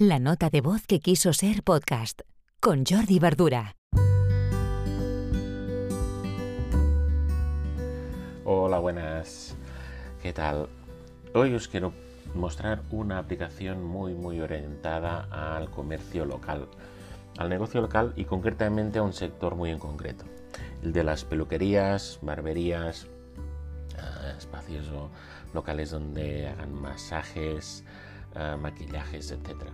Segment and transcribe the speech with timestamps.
[0.00, 2.20] La nota de voz que quiso ser podcast
[2.60, 3.74] con Jordi Verdura.
[8.44, 9.56] Hola, buenas.
[10.22, 10.68] ¿Qué tal?
[11.34, 11.92] Hoy os quiero
[12.32, 16.68] mostrar una aplicación muy muy orientada al comercio local,
[17.36, 20.26] al negocio local y concretamente a un sector muy en concreto,
[20.84, 23.08] el de las peluquerías, barberías,
[23.98, 24.86] ah, espacios
[25.52, 27.82] locales donde hagan masajes,
[28.34, 29.64] ah, maquillajes, etc.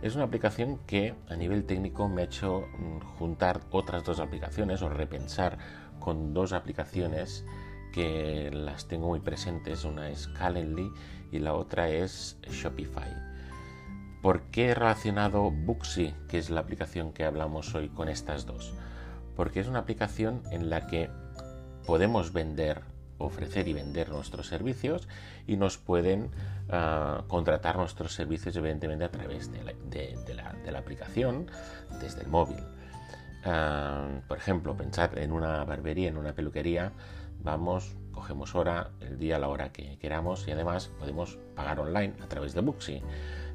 [0.00, 4.82] Es una aplicación que a nivel técnico me ha hecho mm, juntar otras dos aplicaciones
[4.82, 5.58] o repensar
[5.98, 7.44] con dos aplicaciones
[7.92, 9.84] que las tengo muy presentes.
[9.84, 10.90] Una es Calendly
[11.32, 13.12] y la otra es Shopify.
[14.22, 18.74] ¿Por qué he relacionado Booksy, que es la aplicación que hablamos hoy, con estas dos?
[19.36, 21.10] Porque es una aplicación en la que
[21.86, 22.82] podemos vender
[23.18, 25.08] ofrecer y vender nuestros servicios
[25.46, 26.30] y nos pueden
[26.70, 31.50] ah, contratar nuestros servicios evidentemente a través de la, aplicación
[32.00, 32.62] desde el móvil.
[33.44, 36.92] Ah, por ejemplo, pensad en una barbería, en una peluquería,
[37.42, 42.28] vamos, cogemos hora, el día, la hora que queramos y además podemos pagar online a
[42.28, 43.02] través de Booksy.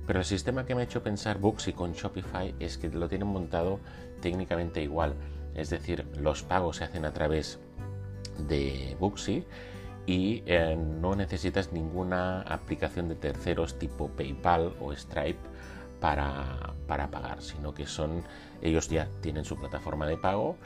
[0.05, 3.27] Pero el sistema que me ha hecho pensar Booksy con Shopify es que lo tienen
[3.27, 3.80] montado
[4.22, 5.16] técnicamente igual.
[5.55, 7.92] Es decir, los pagos se hacen a través de
[9.00, 9.45] Booksy
[10.06, 15.39] y eh, no necesitas ninguna aplicación de terceros tipo PayPal o Stripe
[16.00, 18.23] para, pagar, sino que son
[18.61, 20.58] ellos ya tienen su plataforma de pago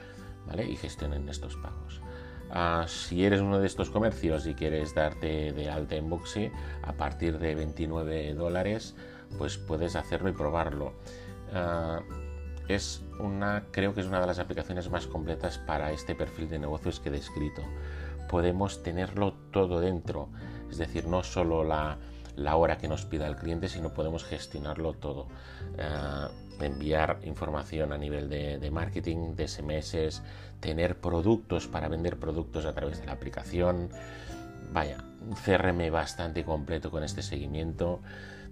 [0.48, 0.66] ¿vale?
[0.66, 2.02] y gestionan estos pagos.
[2.50, 6.50] Ah, si eres uno de estos comercios y quieres darte de alta en Booksy
[6.82, 8.96] a partir de 29 dólares,
[9.38, 10.94] pues puedes hacerlo y probarlo.
[11.54, 12.02] Ah,
[12.68, 16.60] es una, creo que es una de las aplicaciones más completas para este perfil de
[16.60, 17.62] negocios que he descrito.
[18.30, 20.30] Podemos tenerlo todo dentro,
[20.70, 21.98] es decir, no solo la,
[22.56, 25.28] hora que nos pida el cliente, sino podemos gestionarlo todo.
[25.78, 26.28] Eh,
[26.60, 30.22] enviar información a nivel de, de, marketing, de SMS,
[30.60, 33.90] tener productos para vender productos a través de la aplicación.
[34.74, 38.02] Vaya, un CRM bastante completo con este seguimiento.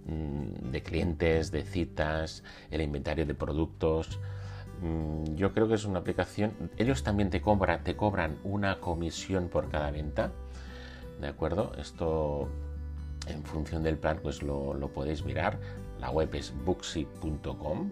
[0.05, 4.19] Mm, de clientes, de citas, el inventario de productos.
[4.81, 6.51] Mm, yo creo que es una aplicación.
[6.77, 10.31] Ellos también te cobran, te cobran una comisión por cada venta.
[11.21, 11.71] ¿De acuerdo?
[11.77, 12.49] Esto
[13.27, 15.57] en función del plan, pues lo, podéis mirar.
[16.01, 17.91] La web es booksy.com,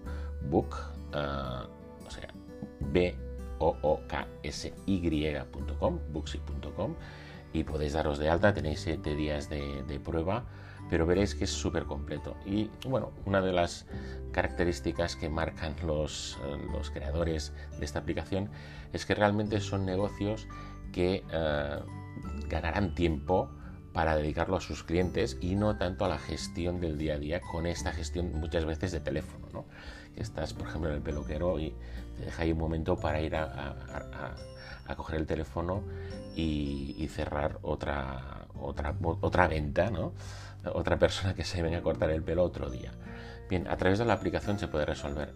[0.50, 0.76] book,
[1.14, 1.66] ah,
[2.06, 2.28] o sea,
[2.92, 3.16] b
[3.60, 6.96] o o k s y.com, booksy.com
[7.54, 8.54] y podéis daros de alta.
[8.54, 10.44] Tenéis 7 días de prueba
[10.94, 12.38] pero veréis que es súper completo.
[12.46, 13.88] Y bueno, una de las
[14.32, 18.52] características que marcan los, eh, los, creadores de esta aplicación
[18.94, 20.48] es que realmente son negocios
[20.92, 21.80] que eh,
[22.48, 23.50] ganarán tiempo
[23.92, 27.42] para dedicarlo a sus clientes y no tanto a la gestión del día a día
[27.42, 29.48] con esta gestión muchas veces de teléfono.
[29.52, 29.66] ¿no?
[30.16, 31.74] Estás, por ejemplo, en el peluquero y
[32.18, 34.36] te deja ahí un momento para ir a,
[34.86, 35.82] a, coger el teléfono
[36.36, 40.14] y, y cerrar otra, otra, otra venta, ¿no?
[40.72, 42.92] otra persona que se venga a cortar el pelo otro día.
[43.50, 45.34] Bien, a través de la aplicación se puede resolver.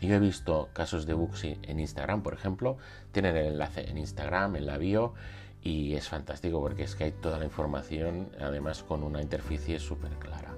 [0.00, 2.76] Yo he visto casos de Booksy en Instagram, por ejemplo,
[3.12, 5.14] tienen el enlace en Instagram, en la bio,
[5.62, 10.10] y es fantástico porque es que hay toda la información, además con una interfaz súper
[10.18, 10.51] clara.